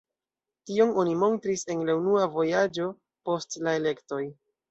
Tion 0.69 0.93
oni 1.01 1.11
montris 1.23 1.65
en 1.75 1.83
la 1.89 1.95
unua 1.99 2.25
vojaĝo 2.37 2.89
post 3.29 3.61
la 3.67 3.77
elektoj. 3.81 4.23